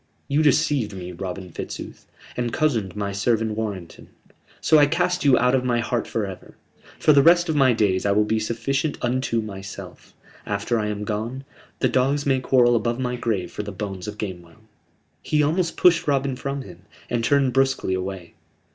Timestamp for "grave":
13.15-13.51